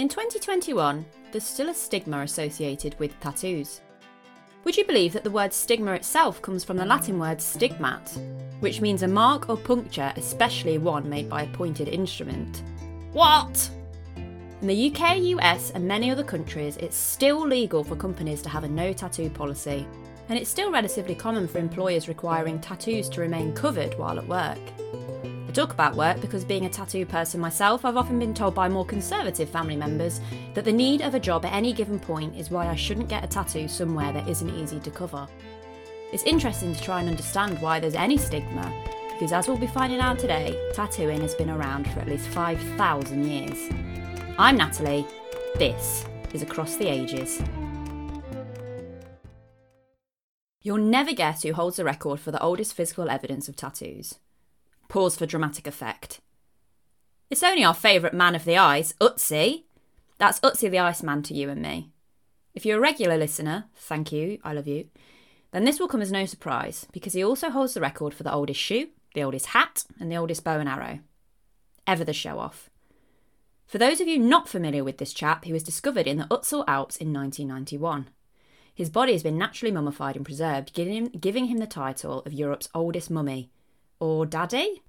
[0.00, 3.82] In 2021, there's still a stigma associated with tattoos.
[4.64, 8.08] Would you believe that the word stigma itself comes from the Latin word stigmat,
[8.60, 12.62] which means a mark or puncture, especially one made by a pointed instrument?
[13.12, 13.68] What?
[14.62, 18.64] In the UK, US, and many other countries, it's still legal for companies to have
[18.64, 19.86] a no tattoo policy,
[20.30, 24.58] and it's still relatively common for employers requiring tattoos to remain covered while at work.
[25.50, 28.68] I talk about work because, being a tattoo person myself, I've often been told by
[28.68, 30.20] more conservative family members
[30.54, 33.24] that the need of a job at any given point is why I shouldn't get
[33.24, 35.26] a tattoo somewhere that isn't easy to cover.
[36.12, 38.72] It's interesting to try and understand why there's any stigma,
[39.10, 43.24] because as we'll be finding out today, tattooing has been around for at least 5,000
[43.24, 43.58] years.
[44.38, 45.04] I'm Natalie.
[45.56, 47.42] This is Across the Ages.
[50.62, 54.14] You'll never guess who holds the record for the oldest physical evidence of tattoos.
[54.90, 56.20] Pause for dramatic effect.
[57.30, 59.62] It's only our favourite man of the ice, Ötzi.
[60.18, 61.92] That's Ötzi the Iceman to you and me.
[62.54, 64.88] If you're a regular listener, thank you, I love you,
[65.52, 68.32] then this will come as no surprise because he also holds the record for the
[68.32, 70.98] oldest shoe, the oldest hat, and the oldest bow and arrow.
[71.86, 72.68] Ever the show off.
[73.68, 76.64] For those of you not familiar with this chap, he was discovered in the Ötztal
[76.66, 78.08] Alps in 1991.
[78.74, 83.08] His body has been naturally mummified and preserved, giving him the title of Europe's oldest
[83.08, 83.50] mummy,
[84.00, 84.82] or daddy?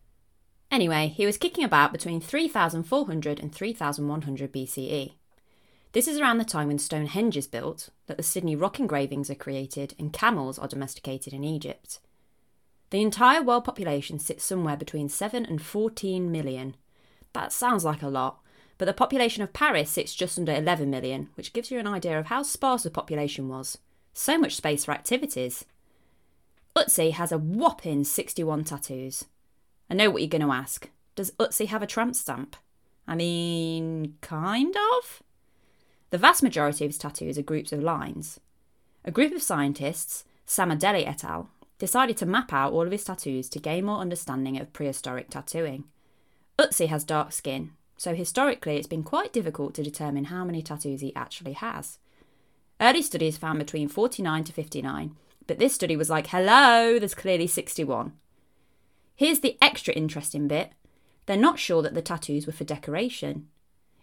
[0.72, 5.14] Anyway, he was kicking about between 3400 and 3100 BCE.
[5.92, 9.36] This is around the time when Stonehenge is built, that the Sydney rock engravings are
[9.36, 12.00] created, and camels are domesticated in Egypt.
[12.92, 16.76] The entire world population sits somewhere between 7 and 14 million.
[17.34, 18.40] That sounds like a lot,
[18.78, 22.18] but the population of Paris sits just under 11 million, which gives you an idea
[22.18, 23.78] of how sparse the population was.
[24.14, 25.66] So much space for activities.
[26.82, 29.26] Ötzi has a whopping 61 tattoos.
[29.90, 30.90] I know what you're going to ask.
[31.16, 32.56] Does Ötzi have a tramp stamp?
[33.08, 35.22] I mean, kind of?
[36.10, 38.40] The vast majority of his tattoos are groups of lines.
[39.06, 43.48] A group of scientists, Samadelli et al., decided to map out all of his tattoos
[43.50, 45.84] to gain more understanding of prehistoric tattooing.
[46.58, 51.02] Ötzi has dark skin, so historically it's been quite difficult to determine how many tattoos
[51.02, 52.00] he actually has.
[52.80, 55.16] Early studies found between 49 to 59,
[55.52, 58.14] but this study was like, hello, there's clearly 61.
[59.18, 60.72] Here's the extra interesting bit
[61.26, 63.50] they're not sure that the tattoos were for decoration.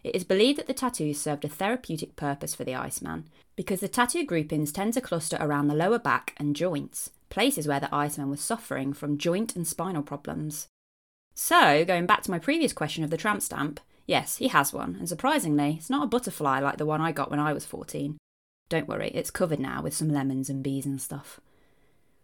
[0.04, 3.88] It is believed that the tattoos served a therapeutic purpose for the Iceman because the
[3.88, 8.28] tattoo groupings tend to cluster around the lower back and joints, places where the Iceman
[8.28, 10.66] was suffering from joint and spinal problems.
[11.34, 14.97] So, going back to my previous question of the tramp stamp, yes, he has one,
[14.97, 18.19] and surprisingly, it's not a butterfly like the one I got when I was 14.
[18.68, 21.40] Don't worry, it's covered now with some lemons and bees and stuff.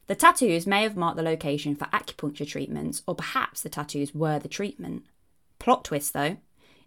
[0.06, 4.38] The tattoos may have marked the location for acupuncture treatments, or perhaps the tattoos were
[4.38, 5.04] the treatment.
[5.58, 6.36] Plot twist though.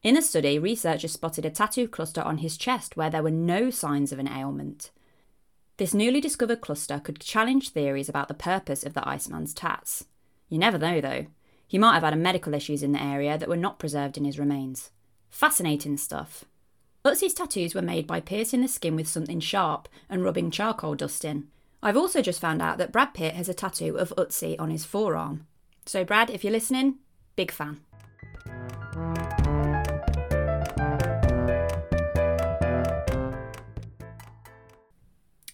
[0.04, 3.72] In a study, researchers spotted a tattoo cluster on his chest where there were no
[3.72, 4.92] signs of an ailment.
[5.78, 10.06] This newly discovered cluster could challenge theories about the purpose of the Iceman's tats.
[10.50, 11.26] You never know though.
[11.68, 14.40] He might have had medical issues in the area that were not preserved in his
[14.40, 14.92] remains.
[15.30, 16.46] Fascinating stuff.
[17.08, 21.24] Ötzi's tattoos were made by piercing the skin with something sharp and rubbing charcoal dust
[21.24, 21.48] in.
[21.82, 24.84] I've also just found out that Brad Pitt has a tattoo of Ötzi on his
[24.84, 25.48] forearm.
[25.86, 26.96] So, Brad, if you're listening,
[27.38, 27.80] big fan.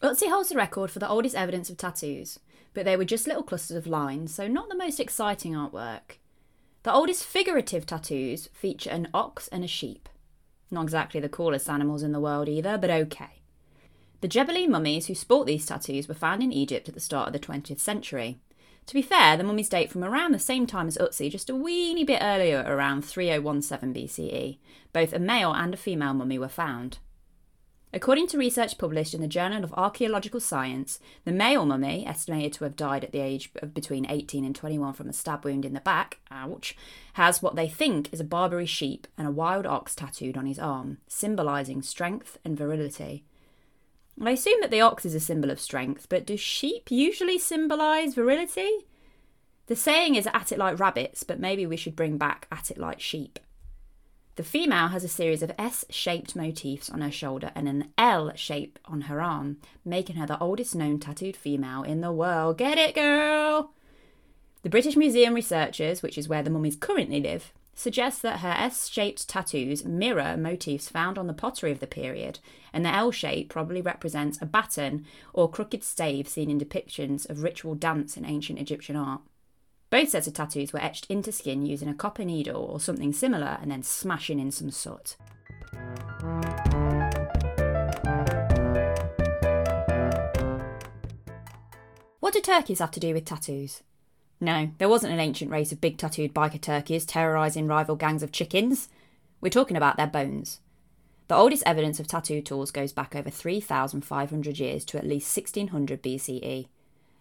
[0.02, 2.40] Ötzi holds the record for the oldest evidence of tattoos,
[2.74, 6.18] but they were just little clusters of lines, so not the most exciting artwork.
[6.82, 10.10] The oldest figurative tattoos feature an ox and a sheep.
[10.74, 13.44] Not exactly the coolest animals in the world either, but okay.
[14.22, 17.34] The Jebeli mummies who sport these tattoos were found in Egypt at the start of
[17.34, 18.40] the 20th century.
[18.88, 21.56] To be fair, the mummies date from around the same time as Ötzi, just a
[21.56, 24.58] weeny bit earlier, around 3017 BCE.
[24.94, 26.98] Both a male and a female mummy were found.
[27.96, 32.64] According to research published in the Journal of Archaeological Science, the male mummy, estimated to
[32.64, 35.74] have died at the age of between 18 and 21 from a stab wound in
[35.74, 36.76] the back, ouch,
[37.14, 40.58] has what they think is a Barbary sheep and a wild ox tattooed on his
[40.58, 43.26] arm, symbolising strength and virility.
[44.20, 48.16] I assume that the ox is a symbol of strength, but do sheep usually symbolise
[48.16, 48.72] virility?
[49.68, 52.80] The saying is at it like rabbits, but maybe we should bring back at it
[52.80, 53.38] like sheep.
[54.36, 58.32] The female has a series of S shaped motifs on her shoulder and an L
[58.36, 62.58] shape on her arm, making her the oldest known tattooed female in the world.
[62.58, 63.74] Get it, girl!
[64.64, 68.88] The British Museum researchers, which is where the mummies currently live, suggest that her S
[68.88, 72.40] shaped tattoos mirror motifs found on the pottery of the period,
[72.72, 77.44] and the L shape probably represents a baton or crooked stave seen in depictions of
[77.44, 79.22] ritual dance in ancient Egyptian art.
[79.94, 83.60] Both sets of tattoos were etched into skin using a copper needle or something similar
[83.62, 85.18] and then smashing in some soot.
[92.20, 93.84] What do turkeys have to do with tattoos?
[94.42, 98.32] No, there wasn't an ancient race of big tattooed biker turkeys terrorising rival gangs of
[98.32, 98.90] chickens.
[99.42, 100.60] We're talking about their bones.
[101.28, 106.02] The oldest evidence of tattoo tools goes back over 3,500 years to at least 1600
[106.02, 106.66] BCE.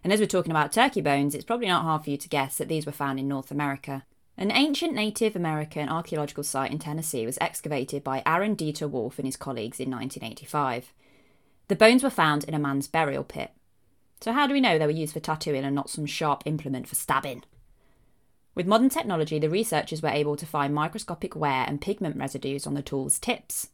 [0.04, 2.56] And as we're talking about turkey bones, it's probably not hard for you to guess
[2.58, 4.04] that these were found in North America.
[4.37, 9.37] An ancient Native American archaeological site in Tennessee was excavated by Aaron Deter-Wolf and his
[9.37, 10.93] colleagues in 1985.
[11.69, 13.52] The bones were found in a man's burial pit.
[14.20, 16.88] So, how do we know they were used for tattooing and not some sharp implement
[16.88, 17.44] for stabbing?
[18.54, 22.75] With modern technology, the researchers were able to find microscopic wear and pigment residues on
[22.75, 23.69] the tool's tips.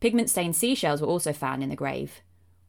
[0.00, 2.22] Pigment stained seashells were also found in the grave.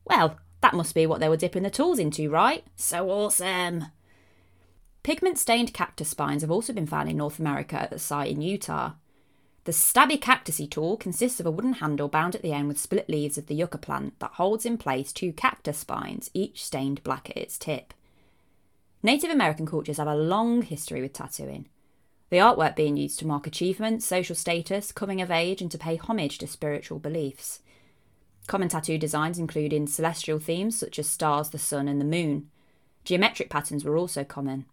[0.06, 0.38] Well,
[0.68, 2.66] that must be what they were dipping the tools into, right?
[2.76, 3.86] So awesome!
[5.02, 8.42] Pigment stained cactus spines have also been found in North America at the site in
[8.42, 8.92] Utah.
[9.64, 13.10] The stabby cactusy tool consists of a wooden handle bound at the end with split
[13.10, 17.30] leaves of the yucca plant that holds in place two cactus spines, each stained black
[17.30, 17.94] at its tip.
[19.02, 21.70] Native American cultures have a long history with tattooing
[22.30, 25.96] the artwork being used to mark achievement, social status, coming of age, and to pay
[25.96, 27.62] homage to spiritual beliefs.
[28.48, 32.50] Common tattoo designs included celestial themes such as stars, the sun, and the moon.
[33.04, 34.66] Geometric patterns were also common.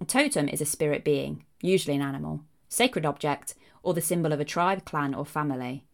[0.00, 4.40] A totem is a spirit being, usually an animal, sacred object, or the symbol of
[4.40, 5.84] a tribe, clan, or family.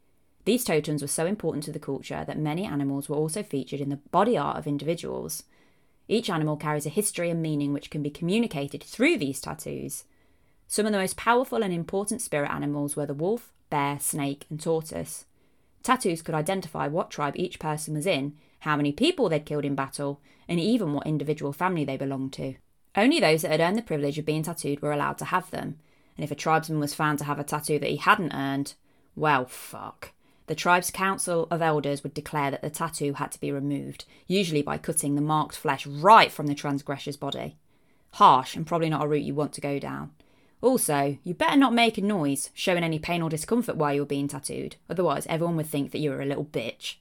[0.46, 3.90] These totems were so important to the culture that many animals were also featured in
[3.90, 5.44] the body art of individuals.
[6.08, 10.04] Each animal carries a history and meaning which can be communicated through these tattoos.
[10.66, 14.60] Some of the most powerful and important spirit animals were the wolf, bear, snake, and
[14.60, 15.26] tortoise.
[15.82, 19.74] Tattoos could identify what tribe each person was in, how many people they'd killed in
[19.74, 22.54] battle, and even what individual family they belonged to.
[22.96, 25.78] Only those that had earned the privilege of being tattooed were allowed to have them,
[26.16, 28.74] and if a tribesman was found to have a tattoo that he hadn't earned,
[29.16, 30.12] well, fuck.
[30.46, 34.62] The tribe's council of elders would declare that the tattoo had to be removed, usually
[34.62, 37.56] by cutting the marked flesh right from the transgressor's body.
[38.14, 40.10] Harsh, and probably not a route you want to go down.
[40.62, 44.28] Also, you better not make a noise showing any pain or discomfort while you're being
[44.28, 46.96] tattooed, otherwise, everyone would think that you were a little bitch.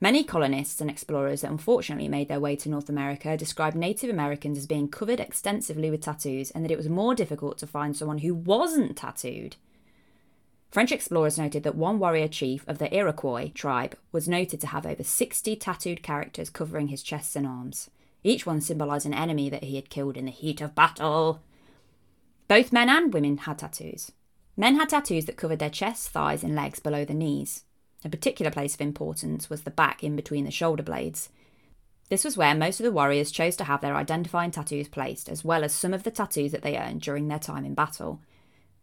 [0.00, 4.58] Many colonists and explorers that unfortunately made their way to North America described Native Americans
[4.58, 8.18] as being covered extensively with tattoos and that it was more difficult to find someone
[8.18, 9.56] who wasn't tattooed.
[10.70, 14.84] French explorers noted that one warrior chief of the Iroquois tribe was noted to have
[14.84, 17.88] over 60 tattooed characters covering his chest and arms,
[18.22, 21.40] each one symbolising an enemy that he had killed in the heat of battle.
[22.48, 24.12] Both men and women had tattoos.
[24.56, 27.64] Men had tattoos that covered their chests, thighs, and legs below the knees.
[28.04, 31.28] A particular place of importance was the back in between the shoulder blades.
[32.08, 35.44] This was where most of the warriors chose to have their identifying tattoos placed, as
[35.44, 38.20] well as some of the tattoos that they earned during their time in battle.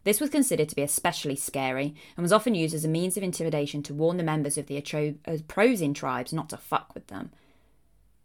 [0.04, 3.22] This was considered to be especially scary and was often used as a means of
[3.22, 7.30] intimidation to warn the members of the opposing uh, tribes not to fuck with them.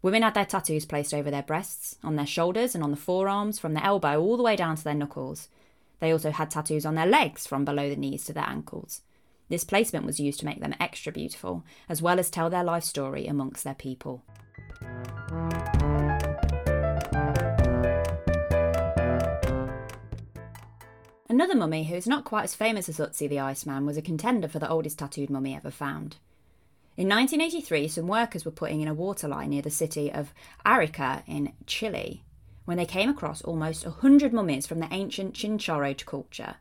[0.02, 3.58] Women had their tattoos placed over their breasts, on their shoulders, and on the forearms,
[3.58, 5.48] from the elbow all the way down to their knuckles.
[6.00, 9.02] They also had tattoos on their legs, from below the knees to their ankles.
[9.50, 12.84] This placement was used to make them extra beautiful, as well as tell their life
[12.84, 14.22] story amongst their people.
[21.28, 24.48] Another mummy who is not quite as famous as Ötzi the Iceman was a contender
[24.48, 26.16] for the oldest tattooed mummy ever found.
[27.00, 30.34] In 1983, some workers were putting in a water line near the city of
[30.66, 32.22] Arica in Chile
[32.66, 36.56] when they came across almost 100 mummies from the ancient Chinchorro culture.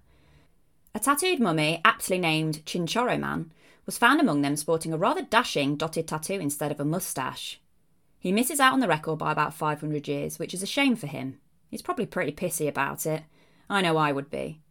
[0.96, 3.52] A tattooed mummy, aptly named Chinchorro Man,
[3.86, 7.60] was found among them sporting a rather dashing dotted tattoo instead of a moustache.
[8.18, 11.08] He misses out on the record by about 500 years, which is a shame for
[11.08, 11.42] him.
[11.70, 13.24] He's probably pretty pissy about it.
[13.70, 14.62] I know I would be.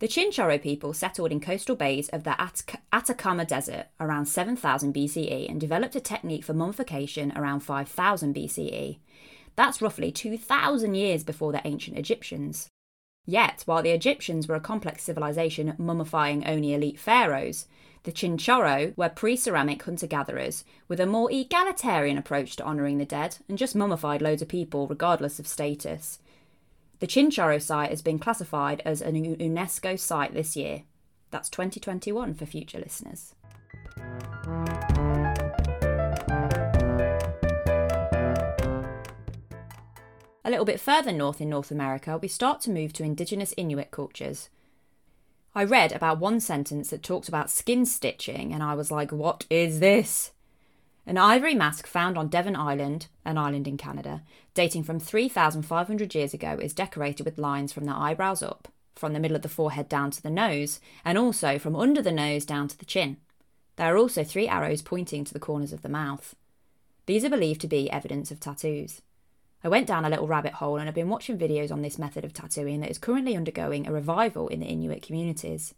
[0.00, 5.48] The Chinchorro people settled in coastal bays of the At- Atacama Desert around 7000 BCE
[5.48, 8.98] and developed a technique for mummification around 5000 BCE.
[9.54, 12.68] That's roughly 2000 years before the ancient Egyptians.
[13.24, 17.66] Yet, while the Egyptians were a complex civilization mummifying only elite pharaohs,
[18.02, 23.06] the Chinchorro were pre ceramic hunter gatherers with a more egalitarian approach to honouring the
[23.06, 26.18] dead and just mummified loads of people regardless of status.
[27.00, 30.84] The Chinchorro site has been classified as an UNESCO site this year.
[31.30, 33.34] That's 2021 for future listeners.
[40.44, 43.90] A little bit further north in North America, we start to move to indigenous Inuit
[43.90, 44.50] cultures.
[45.54, 49.46] I read about one sentence that talked about skin stitching, and I was like, what
[49.50, 50.32] is this?
[51.06, 54.22] An ivory mask found on Devon Island, an island in Canada,
[54.54, 59.20] dating from 3,500 years ago, is decorated with lines from the eyebrows up, from the
[59.20, 62.68] middle of the forehead down to the nose, and also from under the nose down
[62.68, 63.18] to the chin.
[63.76, 66.34] There are also three arrows pointing to the corners of the mouth.
[67.04, 69.02] These are believed to be evidence of tattoos.
[69.62, 72.24] I went down a little rabbit hole and have been watching videos on this method
[72.24, 75.74] of tattooing that is currently undergoing a revival in the Inuit communities.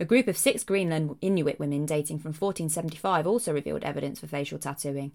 [0.00, 4.58] A group of six Greenland Inuit women dating from 1475 also revealed evidence for facial
[4.58, 5.12] tattooing.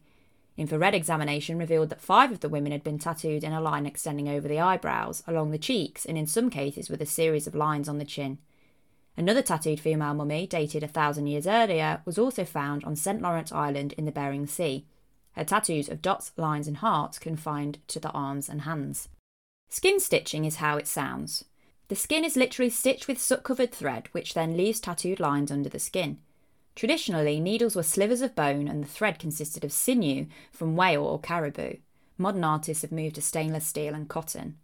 [0.56, 4.30] Infrared examination revealed that five of the women had been tattooed in a line extending
[4.30, 7.90] over the eyebrows, along the cheeks, and in some cases with a series of lines
[7.90, 8.38] on the chin.
[9.18, 13.22] Another tattooed female mummy, dated a thousand years earlier, was also found on St.
[13.22, 14.86] Lawrence Island in the Bering Sea.
[15.34, 19.10] Her tattoos of dots, lines, and hearts confined to the arms and hands.
[19.70, 21.44] Skin stitching is how it sounds.
[21.90, 25.70] The skin is literally stitched with soot covered thread, which then leaves tattooed lines under
[25.70, 26.20] the skin.
[26.76, 31.20] Traditionally, needles were slivers of bone and the thread consisted of sinew from whale or
[31.20, 31.78] caribou.
[32.18, 34.58] Modern artists have moved to stainless steel and cotton.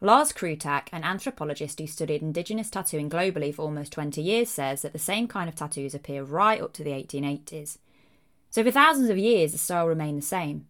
[0.00, 4.92] Lars Krutak, an anthropologist who studied indigenous tattooing globally for almost 20 years, says that
[4.92, 7.78] the same kind of tattoos appear right up to the 1880s.
[8.50, 10.66] So, for thousands of years, the style remained the same.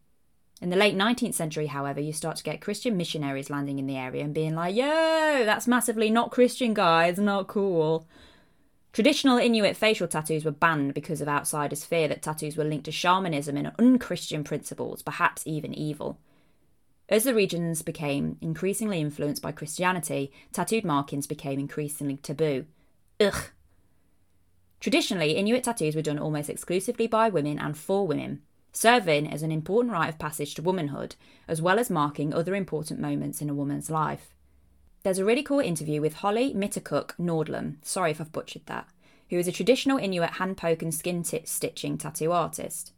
[0.64, 3.98] In the late 19th century, however, you start to get Christian missionaries landing in the
[3.98, 8.08] area and being like, yo, that's massively not Christian, guys, not cool.
[8.94, 12.92] Traditional Inuit facial tattoos were banned because of outsiders' fear that tattoos were linked to
[12.92, 16.18] shamanism and unchristian principles, perhaps even evil.
[17.10, 22.64] As the regions became increasingly influenced by Christianity, tattooed markings became increasingly taboo.
[23.20, 23.50] Ugh.
[24.80, 28.40] Traditionally, Inuit tattoos were done almost exclusively by women and for women,
[28.74, 31.14] serving as an important rite of passage to womanhood,
[31.48, 34.34] as well as marking other important moments in a woman's life.
[35.04, 38.88] There's a really cool interview with Holly Mititquq Nordlum, sorry if I've butchered that,
[39.30, 42.92] who is a traditional Inuit hand poke and skin t- stitching tattoo artist.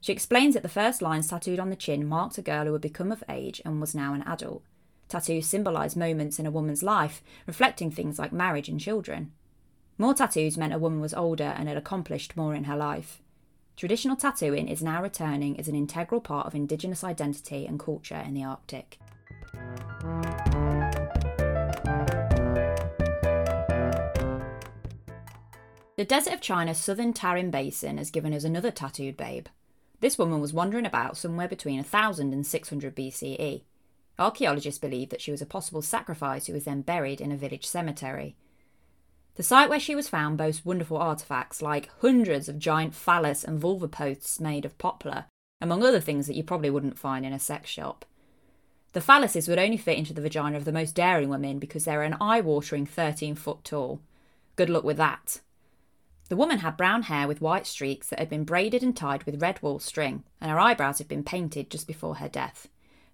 [0.00, 2.82] She explains that the first lines tattooed on the chin marked a girl who had
[2.82, 4.62] become of age and was now an adult.
[5.08, 9.32] Tattoos symbolise moments in a woman's life, reflecting things like marriage and children.
[9.96, 13.20] More tattoos meant a woman was older and had accomplished more in her life.
[13.78, 18.34] Traditional tattooing is now returning as an integral part of Indigenous identity and culture in
[18.34, 18.98] the Arctic.
[25.96, 29.46] The desert of China's southern Tarim Basin has given us another tattooed babe.
[30.00, 33.62] This woman was wandering about somewhere between 1000 and 600 BCE.
[34.18, 37.64] Archaeologists believe that she was a possible sacrifice who was then buried in a village
[37.64, 38.34] cemetery.
[39.38, 43.56] The site where she was found boasts wonderful artefacts like hundreds of giant phallus and
[43.56, 45.26] vulva posts made of poplar,
[45.60, 48.04] among other things that you probably wouldn't find in a sex shop.
[48.94, 52.02] The phalluses would only fit into the vagina of the most daring women because they're
[52.02, 54.00] an eye watering 13 foot tall.
[54.56, 55.40] Good luck with that.
[56.30, 59.40] The woman had brown hair with white streaks that had been braided and tied with
[59.40, 62.66] red wool string, and her eyebrows had been painted just before her death.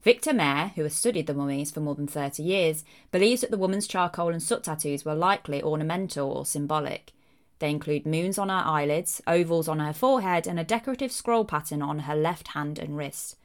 [0.05, 3.57] Victor Mair, who has studied the mummies for more than 30 years, believes that the
[3.57, 7.15] woman's charcoal and soot tattoos were likely ornamental or symbolic.
[7.59, 11.81] They include moons on her eyelids, ovals on her forehead, and a decorative scroll pattern
[11.81, 13.37] on her left hand and wrist.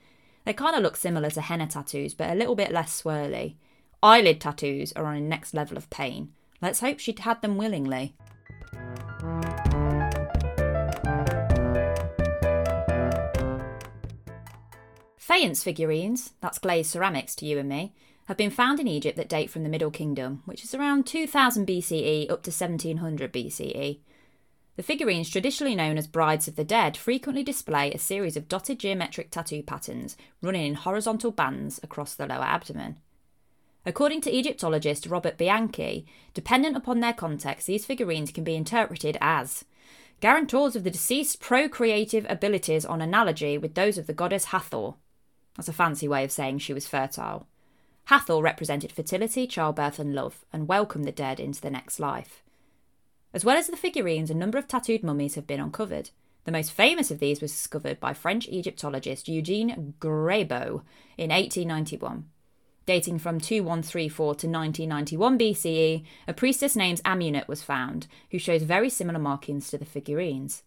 [0.44, 3.56] They kind of look similar to henna tattoos, but a little bit less swirly.
[4.04, 6.34] Eyelid tattoos are on a next level of pain.
[6.62, 8.16] Let's hope she'd had them willingly.
[15.30, 17.94] Faience figurines, that's glazed ceramics to you and me,
[18.26, 21.68] have been found in Egypt that date from the Middle Kingdom, which is around 2000
[21.68, 24.00] BCE up to 1700 BCE.
[24.76, 28.80] The figurines, traditionally known as Brides of the Dead, frequently display a series of dotted
[28.80, 32.98] geometric tattoo patterns running in horizontal bands across the lower abdomen.
[33.86, 39.64] According to Egyptologist Robert Bianchi, dependent upon their context, these figurines can be interpreted as
[40.22, 44.96] guarantors of the deceased's procreative abilities on analogy with those of the goddess Hathor,
[45.56, 47.48] that's a fancy way of saying she was fertile.
[48.06, 52.42] Hathor represented fertility, childbirth, and love, and welcomed the dead into the next life.
[53.34, 56.10] As well as the figurines, a number of tattooed mummies have been uncovered.
[56.46, 60.82] The most famous of these was discovered by French Egyptologist Eugene Grébaut
[61.18, 62.26] in 1891.
[62.88, 68.90] Dating from 2134 to 1991 BCE, a priestess named Amunet was found, who shows very
[68.90, 70.64] similar markings to the figurines.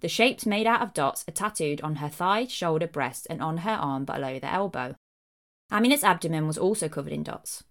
[0.00, 3.58] The shapes made out of dots are tattooed on her thigh, shoulder, breast, and on
[3.58, 4.96] her arm below the elbow.
[5.70, 7.64] Amunet's abdomen was also covered in dots.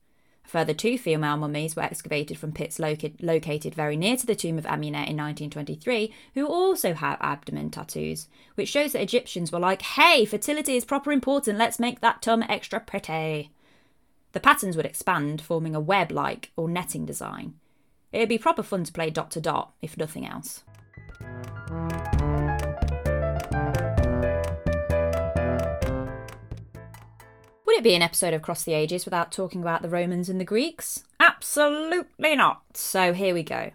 [0.46, 4.58] A further two female mummies were excavated from pits located very near to the tomb
[4.58, 9.82] of Amunet in 1923, who also have abdomen tattoos, which shows that Egyptians were like,
[9.82, 13.51] hey, fertility is proper important, let's make that tum extra pretty.
[14.34, 17.53] The patterns would expand, forming a web like or netting design.
[18.12, 20.63] It'd be proper fun to play dot to dot, if nothing else.
[27.74, 30.39] Would it be an episode of Cross the Ages without talking about the Romans and
[30.39, 31.06] the Greeks?
[31.20, 32.62] absolutely not.
[32.75, 33.72] So here we go.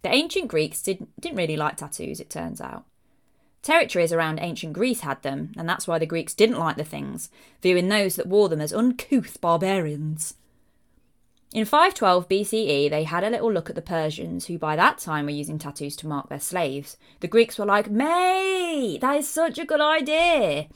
[0.00, 2.86] The ancient Greeks did, didn't really like tattoos, it turns out.
[3.60, 7.28] Territories around ancient Greece had them, and that's why the Greeks didn't like the things,
[7.60, 10.36] viewing those that wore them as uncouth barbarians.
[11.52, 15.26] In 512 BCE, they had a little look at the Persians, who by that time
[15.26, 16.96] were using tattoos to mark their slaves.
[17.20, 20.66] The Greeks were like, Mate, that is such a good idea.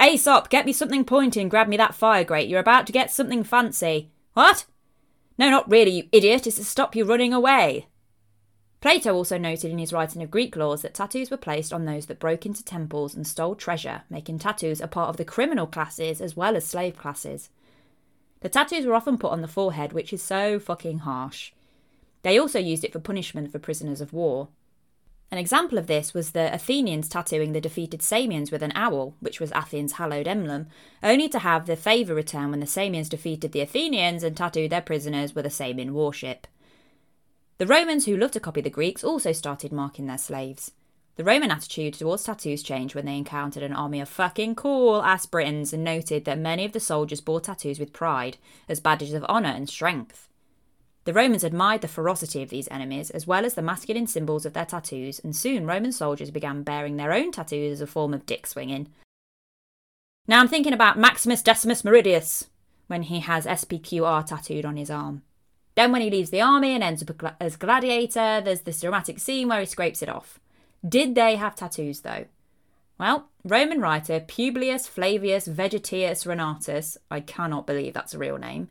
[0.00, 2.48] Aesop, get me something pointy and grab me that fire grate.
[2.48, 4.10] You're about to get something fancy.
[4.34, 4.64] What?
[5.36, 6.46] No, not really, you idiot.
[6.46, 7.86] It's to stop you running away.
[8.80, 12.06] Plato also noted in his writing of Greek laws that tattoos were placed on those
[12.06, 16.20] that broke into temples and stole treasure, making tattoos a part of the criminal classes
[16.20, 17.50] as well as slave classes.
[18.40, 21.50] The tattoos were often put on the forehead, which is so fucking harsh.
[22.22, 24.48] They also used it for punishment for prisoners of war.
[25.30, 29.40] An example of this was the Athenians tattooing the defeated Samians with an owl, which
[29.40, 30.68] was Athens' hallowed emblem,
[31.02, 34.80] only to have the favour return when the Samians defeated the Athenians and tattooed their
[34.80, 36.46] prisoners with a Samian warship.
[37.58, 40.70] The Romans, who loved to copy the Greeks, also started marking their slaves.
[41.16, 45.26] The Roman attitude towards tattoos changed when they encountered an army of fucking cool ass
[45.26, 48.36] Britons and noted that many of the soldiers bore tattoos with pride,
[48.68, 50.27] as badges of honour and strength.
[51.08, 54.52] The Romans admired the ferocity of these enemies, as well as the masculine symbols of
[54.52, 58.26] their tattoos, and soon Roman soldiers began bearing their own tattoos as a form of
[58.26, 58.88] dick swinging.
[60.26, 62.48] Now I'm thinking about Maximus Decimus Meridius,
[62.88, 65.22] when he has SPQR tattooed on his arm.
[65.76, 69.48] Then, when he leaves the army and ends up as gladiator, there's this dramatic scene
[69.48, 70.38] where he scrapes it off.
[70.86, 72.26] Did they have tattoos though?
[73.00, 78.68] Well, Roman writer Publius Flavius Vegetius Renatus, I cannot believe that's a real name,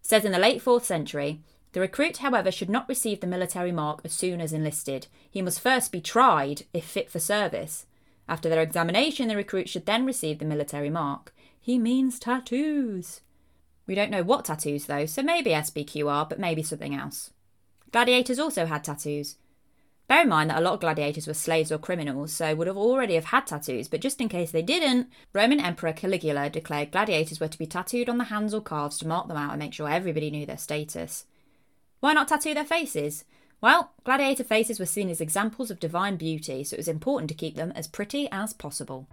[0.00, 1.42] says in the late 4th century
[1.74, 5.08] the recruit, however, should not receive the military mark as soon as enlisted.
[5.28, 7.86] He must first be tried if fit for service.
[8.28, 11.34] After their examination, the recruit should then receive the military mark.
[11.60, 13.22] He means tattoos.
[13.88, 17.32] We don't know what tattoos though, so maybe SPQR, but maybe something else.
[17.90, 19.36] Gladiators also had tattoos.
[20.06, 22.76] Bear in mind that a lot of gladiators were slaves or criminals, so would have
[22.76, 27.40] already have had tattoos, but just in case they didn't, Roman Emperor Caligula declared gladiators
[27.40, 29.72] were to be tattooed on the hands or calves to mark them out and make
[29.72, 31.26] sure everybody knew their status.
[32.04, 33.24] Why not tattoo their faces?
[33.62, 37.34] Well, gladiator faces were seen as examples of divine beauty, so it was important to
[37.34, 39.08] keep them as pretty as possible.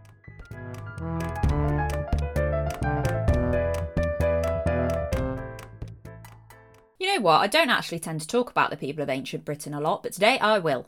[6.99, 7.39] You know what?
[7.39, 10.11] I don't actually tend to talk about the people of ancient Britain a lot, but
[10.11, 10.87] today I will.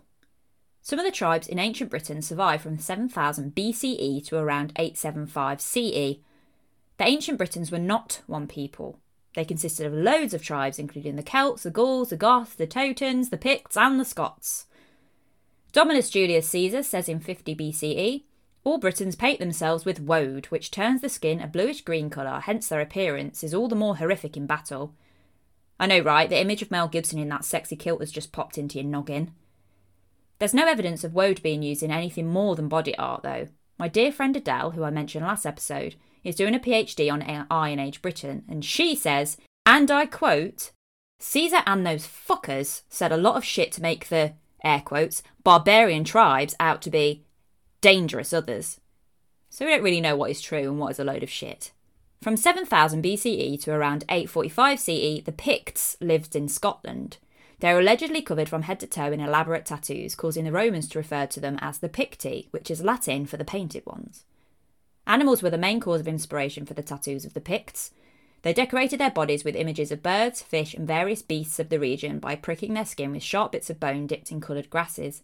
[0.82, 6.20] Some of the tribes in ancient Britain survived from 7000 BCE to around 875 CE.
[6.98, 9.00] The ancient Britons were not one people.
[9.36, 13.30] They consisted of loads of tribes, including the Celts, the Gauls, the Goths, the Teutons,
[13.30, 14.68] the Picts, and the Scots.
[15.72, 18.24] Dominus Julius Caesar says in 50 BCE,
[18.64, 22.68] all Britons paint themselves with woad, which turns the skin a bluish green colour, hence
[22.68, 24.94] their appearance is all the more horrific in battle.
[25.80, 26.30] I know, right?
[26.30, 29.34] The image of Mel Gibson in that sexy kilt has just popped into your noggin.
[30.40, 33.48] There's no evidence of woad being used in anything more than body art, though.
[33.78, 37.80] My dear friend Adele, who I mentioned last episode, is doing a PhD on Iron
[37.80, 40.72] Age Britain, and she says, and I quote,
[41.20, 44.34] Caesar and those fuckers said a lot of shit to make the,
[44.64, 47.24] air quotes, barbarian tribes out to be
[47.82, 48.80] dangerous others.
[49.50, 51.72] So we don't really know what is true and what is a load of shit.
[52.22, 57.18] From 7000 BCE to around 845 CE, the Picts lived in Scotland.
[57.60, 61.00] They were allegedly covered from head to toe in elaborate tattoos, causing the Romans to
[61.00, 64.26] refer to them as the Picti, which is Latin for the painted ones.
[65.06, 67.92] Animals were the main cause of inspiration for the tattoos of the Picts.
[68.44, 72.20] They decorated their bodies with images of birds, fish, and various beasts of the region
[72.20, 75.24] by pricking their skin with sharp bits of bone dipped in coloured grasses.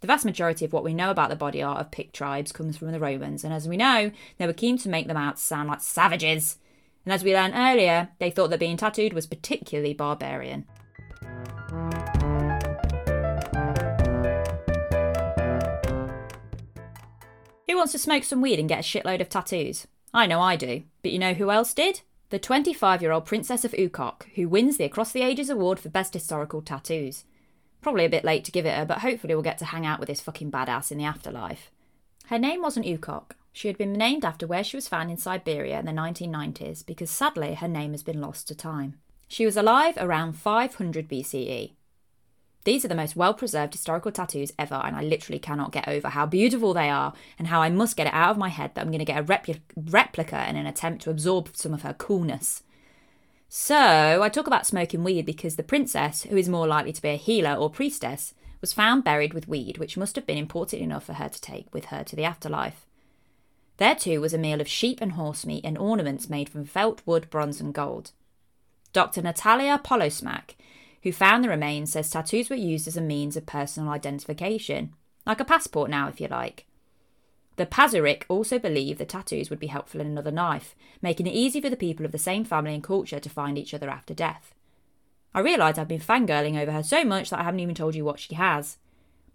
[0.00, 2.76] The vast majority of what we know about the body art of Pict tribes comes
[2.76, 5.68] from the Romans, and as we know, they were keen to make them out sound
[5.68, 6.58] like savages.
[7.04, 10.66] And as we learned earlier, they thought that being tattooed was particularly barbarian.
[17.72, 19.86] Who wants to smoke some weed and get a shitload of tattoos?
[20.12, 22.02] I know I do, but you know who else did?
[22.28, 25.88] The 25 year old Princess of Ukok, who wins the Across the Ages Award for
[25.88, 27.24] Best Historical Tattoos.
[27.80, 30.00] Probably a bit late to give it her, but hopefully we'll get to hang out
[30.00, 31.70] with this fucking badass in the afterlife.
[32.26, 33.30] Her name wasn't Ukok.
[33.54, 37.10] She had been named after where she was found in Siberia in the 1990s because
[37.10, 38.98] sadly her name has been lost to time.
[39.28, 41.72] She was alive around 500 BCE.
[42.64, 46.08] These are the most well preserved historical tattoos ever, and I literally cannot get over
[46.08, 48.82] how beautiful they are and how I must get it out of my head that
[48.82, 51.94] I'm going to get a repl- replica in an attempt to absorb some of her
[51.94, 52.62] coolness.
[53.48, 57.10] So, I talk about smoking weed because the princess, who is more likely to be
[57.10, 61.04] a healer or priestess, was found buried with weed, which must have been important enough
[61.04, 62.86] for her to take with her to the afterlife.
[63.76, 67.02] There too was a meal of sheep and horse meat and ornaments made from felt,
[67.04, 68.12] wood, bronze, and gold.
[68.92, 69.22] Dr.
[69.22, 70.54] Natalia Polosmak
[71.02, 74.94] who found the remains, says tattoos were used as a means of personal identification,
[75.26, 76.66] like a passport now, if you like.
[77.56, 81.60] The Pazyryk also believed the tattoos would be helpful in another life, making it easy
[81.60, 84.54] for the people of the same family and culture to find each other after death.
[85.34, 88.04] I realised I've been fangirling over her so much that I haven't even told you
[88.04, 88.78] what she has.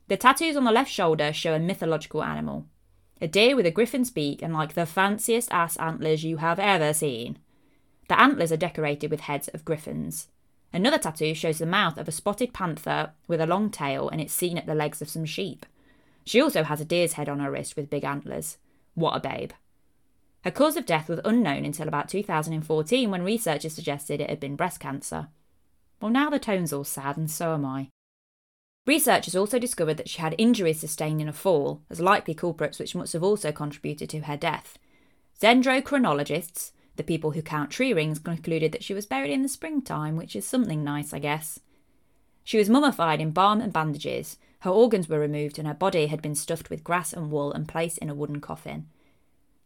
[0.07, 2.65] The tattoos on the left shoulder show a mythological animal.
[3.19, 6.93] A deer with a griffin's beak and like the fanciest ass antlers you have ever
[6.93, 7.39] seen.
[8.07, 10.27] The antlers are decorated with heads of griffins.
[10.73, 14.33] Another tattoo shows the mouth of a spotted panther with a long tail and it's
[14.33, 15.65] seen at the legs of some sheep.
[16.25, 18.57] She also has a deer's head on her wrist with big antlers.
[18.95, 19.51] What a babe.
[20.43, 24.55] Her cause of death was unknown until about 2014 when researchers suggested it had been
[24.55, 25.29] breast cancer.
[26.01, 27.89] Well, now the tone's all sad, and so am I.
[28.85, 32.95] Researchers also discovered that she had injuries sustained in a fall as likely culprits which
[32.95, 34.77] must have also contributed to her death.
[35.41, 40.15] Dendrochronologists, the people who count tree rings, concluded that she was buried in the springtime,
[40.15, 41.59] which is something nice, I guess.
[42.43, 46.21] She was mummified in balm and bandages, her organs were removed, and her body had
[46.21, 48.87] been stuffed with grass and wool and placed in a wooden coffin.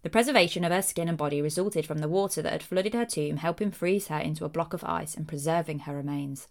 [0.04, 3.06] The preservation of her skin and body resulted from the water that had flooded her
[3.06, 6.48] tomb, helping freeze her into a block of ice and preserving her remains.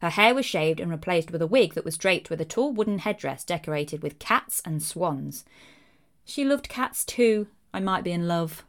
[0.00, 2.72] Her hair was shaved and replaced with a wig that was draped with a tall
[2.72, 5.44] wooden headdress decorated with cats and swans.
[6.24, 7.48] She loved cats too.
[7.72, 8.64] I might be in love.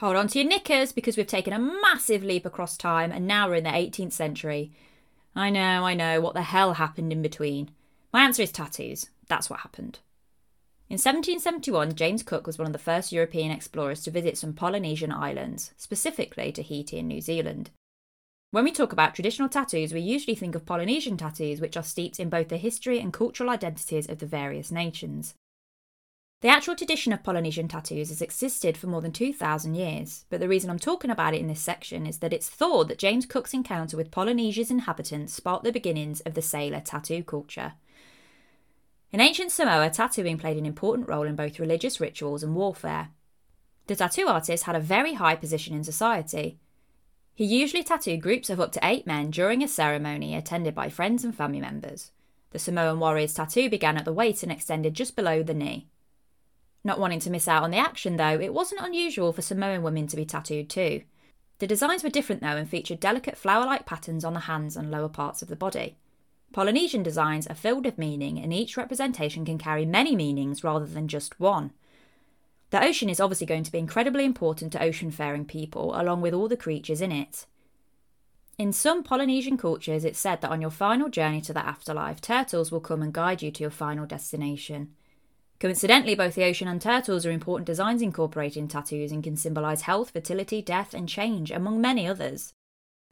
[0.00, 3.48] Hold on to your knickers because we've taken a massive leap across time and now
[3.48, 4.70] we're in the 18th century.
[5.34, 6.20] I know, I know.
[6.20, 7.70] What the hell happened in between?
[8.12, 9.08] My answer is tattoos.
[9.28, 10.00] That's what happened.
[10.90, 15.10] In 1771, James Cook was one of the first European explorers to visit some Polynesian
[15.10, 17.70] islands, specifically Tahiti and New Zealand.
[18.50, 22.20] When we talk about traditional tattoos, we usually think of Polynesian tattoos, which are steeped
[22.20, 25.34] in both the history and cultural identities of the various nations.
[26.46, 30.46] The actual tradition of Polynesian tattoos has existed for more than 2,000 years, but the
[30.48, 33.52] reason I'm talking about it in this section is that it's thought that James Cook's
[33.52, 37.72] encounter with Polynesia's inhabitants sparked the beginnings of the sailor tattoo culture.
[39.10, 43.08] In ancient Samoa, tattooing played an important role in both religious rituals and warfare.
[43.88, 46.60] The tattoo artist had a very high position in society.
[47.34, 51.24] He usually tattooed groups of up to eight men during a ceremony attended by friends
[51.24, 52.12] and family members.
[52.52, 55.88] The Samoan warrior's tattoo began at the waist and extended just below the knee.
[56.86, 60.06] Not wanting to miss out on the action, though, it wasn't unusual for Samoan women
[60.06, 61.02] to be tattooed too.
[61.58, 64.88] The designs were different, though, and featured delicate flower like patterns on the hands and
[64.88, 65.96] lower parts of the body.
[66.52, 71.08] Polynesian designs are filled with meaning, and each representation can carry many meanings rather than
[71.08, 71.72] just one.
[72.70, 76.46] The ocean is obviously going to be incredibly important to ocean-faring people, along with all
[76.46, 77.46] the creatures in it.
[78.58, 82.70] In some Polynesian cultures, it's said that on your final journey to the afterlife, turtles
[82.70, 84.92] will come and guide you to your final destination.
[85.58, 89.82] Coincidentally, both the ocean and turtles are important designs incorporated in tattoos and can symbolise
[89.82, 92.52] health, fertility, death, and change, among many others.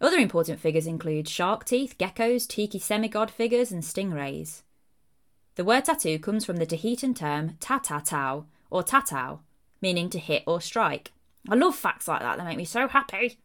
[0.01, 4.63] Other important figures include shark teeth, geckos, tiki semigod figures, and stingrays.
[5.55, 9.39] The word tattoo comes from the Tahitian term tatatau, or tatau,
[9.81, 11.13] meaning to hit or strike.
[11.49, 13.39] I love facts like that, they make me so happy.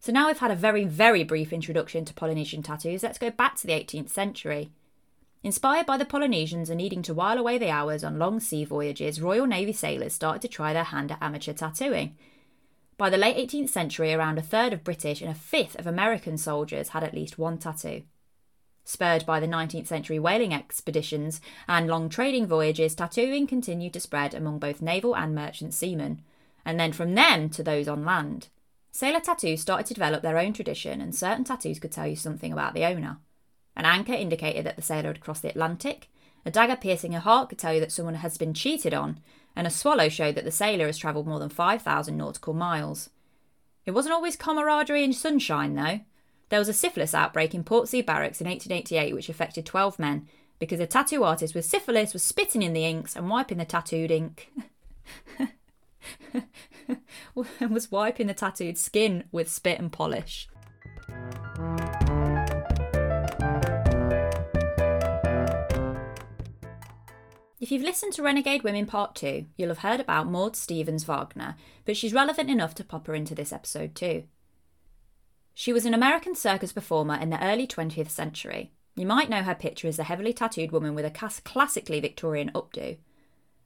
[0.00, 3.56] So now we've had a very, very brief introduction to Polynesian tattoos, let's go back
[3.56, 4.72] to the 18th century.
[5.44, 9.20] Inspired by the Polynesians and needing to while away the hours on long sea voyages,
[9.20, 12.16] Royal Navy sailors started to try their hand at amateur tattooing.
[12.96, 16.38] By the late 18th century, around a third of British and a fifth of American
[16.38, 18.02] soldiers had at least one tattoo.
[18.84, 24.34] Spurred by the 19th century whaling expeditions and long trading voyages, tattooing continued to spread
[24.34, 26.22] among both naval and merchant seamen,
[26.64, 28.48] and then from them to those on land.
[28.92, 32.52] Sailor tattoos started to develop their own tradition, and certain tattoos could tell you something
[32.52, 33.18] about the owner.
[33.76, 36.08] An anchor indicated that the sailor had crossed the Atlantic.
[36.44, 39.20] A dagger piercing a heart could tell you that someone has been cheated on.
[39.54, 43.10] And a swallow showed that the sailor has travelled more than 5,000 nautical miles.
[43.84, 46.00] It wasn't always camaraderie and sunshine, though.
[46.48, 50.80] There was a syphilis outbreak in Portsea Barracks in 1888 which affected 12 men because
[50.80, 54.52] a tattoo artist with syphilis was spitting in the inks and wiping the tattooed ink.
[57.58, 60.48] And was wiping the tattooed skin with spit and polish.
[67.62, 71.54] If you've listened to Renegade Women Part 2, you'll have heard about Maud Stevens Wagner,
[71.84, 74.24] but she's relevant enough to pop her into this episode too.
[75.54, 78.72] She was an American circus performer in the early 20th century.
[78.96, 82.96] You might know her picture as a heavily tattooed woman with a classically Victorian updo.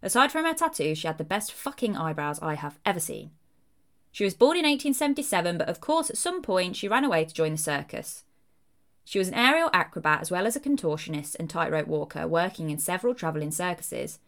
[0.03, 3.31] Aside from her tattoo, she had the best fucking eyebrows I have ever seen.
[4.13, 7.33] She was born in 1877, but of course, at some point, she ran away to
[7.33, 8.25] join the circus.
[9.09, 12.79] She was an aerial acrobat as well as a contortionist and tightrope walker, working in
[12.79, 14.19] several travelling circuses.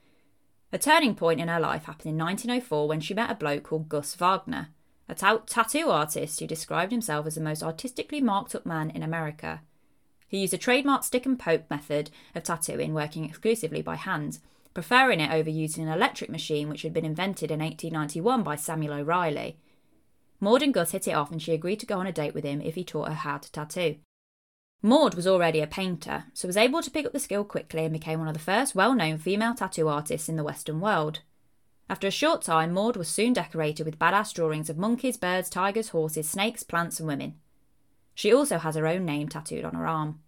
[0.73, 3.89] A turning point in her life happened in 1904 when she met a bloke called
[3.89, 4.69] Gus Wagner,
[5.09, 9.03] a ta- tattoo artist who described himself as the most artistically marked up man in
[9.03, 9.63] America.
[10.29, 14.39] He used a trademark stick and poke method of tattooing, working exclusively by hand,
[14.75, 19.01] preferring it over using an electric machine which had been invented in 1891 by Samuel
[19.01, 19.59] O'Reilly.
[20.39, 22.45] Maud and Gus hit it off and she agreed to go on a date with
[22.45, 23.97] him if he taught her how to tattoo.
[24.81, 27.93] Maud was already a painter, so was able to pick up the skill quickly and
[27.93, 31.21] became one of the first well known female tattoo artists in the Western world.
[31.91, 35.89] After a short time, Maud was soon decorated with badass drawings of monkeys, birds, tigers,
[35.89, 37.35] horses, snakes, plants, and women.
[38.15, 40.21] She also has her own name tattooed on her arm.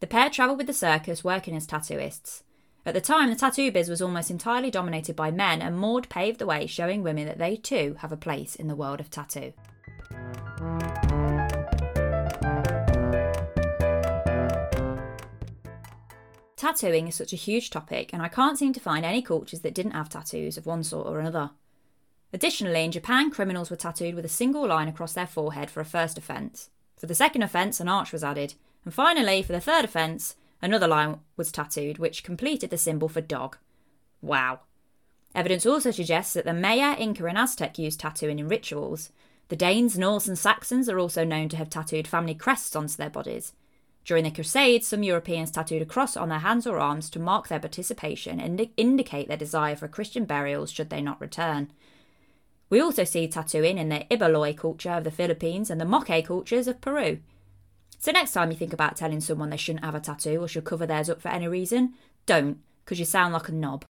[0.00, 2.44] The pair travelled with the circus working as tattooists.
[2.86, 6.38] At the time, the tattoo biz was almost entirely dominated by men, and Maud paved
[6.38, 9.52] the way, showing women that they too have a place in the world of tattoo.
[16.68, 19.72] Tattooing is such a huge topic, and I can't seem to find any cultures that
[19.72, 21.52] didn't have tattoos of one sort or another.
[22.30, 25.86] Additionally, in Japan, criminals were tattooed with a single line across their forehead for a
[25.86, 26.68] first offence.
[26.98, 28.52] For the second offence, an arch was added.
[28.84, 33.22] And finally, for the third offence, another line was tattooed, which completed the symbol for
[33.22, 33.56] dog.
[34.20, 34.60] Wow.
[35.34, 39.10] Evidence also suggests that the Maya, Inca, and Aztec used tattooing in rituals.
[39.48, 43.08] The Danes, Norse, and Saxons are also known to have tattooed family crests onto their
[43.08, 43.54] bodies.
[44.08, 47.48] During the Crusades, some Europeans tattooed a cross on their hands or arms to mark
[47.48, 51.70] their participation and indicate their desire for Christian burials should they not return.
[52.70, 56.66] We also see tattooing in the Ibaloy culture of the Philippines and the Moche cultures
[56.66, 57.18] of Peru.
[57.98, 60.64] So next time you think about telling someone they shouldn't have a tattoo or should
[60.64, 61.92] cover theirs up for any reason,
[62.24, 63.84] don't, because you sound like a knob.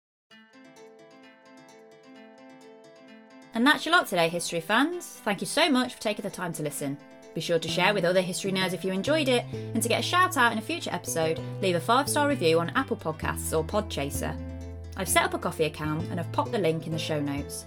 [3.53, 5.05] And that's your lot today, history fans.
[5.23, 6.97] Thank you so much for taking the time to listen.
[7.37, 9.45] Be sure to share with other history nerds if you enjoyed it,
[9.75, 12.59] and to get a shout out in a future episode, leave a five star review
[12.59, 14.35] on Apple Podcasts or Podchaser.
[14.95, 17.65] I've set up a Ko-fi account and I've popped the link in the show notes.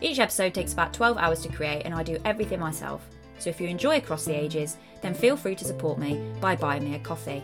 [0.00, 3.08] Each episode takes about 12 hours to create, and I do everything myself.
[3.40, 6.84] So if you enjoy Across the Ages, then feel free to support me by buying
[6.84, 7.42] me a coffee.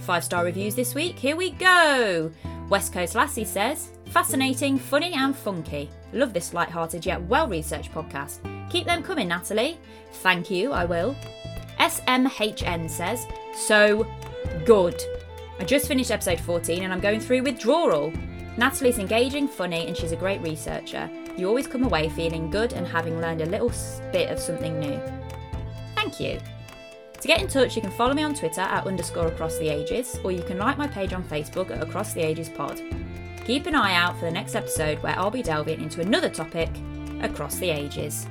[0.00, 2.32] Five star reviews this week, here we go!
[2.68, 5.88] West Coast Lassie says, fascinating, funny, and funky.
[6.12, 8.38] Love this light-hearted yet well-researched podcast.
[8.70, 9.78] Keep them coming, Natalie.
[10.14, 11.16] Thank you, I will.
[11.78, 14.06] SMHN says, so
[14.64, 15.00] good.
[15.58, 18.12] I just finished episode 14 and I'm going through withdrawal.
[18.56, 21.08] Natalie's engaging, funny, and she's a great researcher.
[21.36, 23.72] You always come away feeling good and having learned a little
[24.12, 25.00] bit of something new.
[25.94, 26.38] Thank you.
[27.20, 30.18] To get in touch, you can follow me on Twitter at underscore across the ages,
[30.24, 32.80] or you can like my page on Facebook at Across the Ages Pod.
[33.50, 36.70] Keep an eye out for the next episode where I'll be delving into another topic
[37.20, 38.28] across the ages.